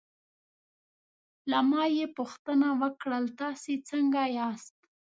[1.51, 4.75] له ما یې پوښتنه وکړل: تاسې څنګه یاست؟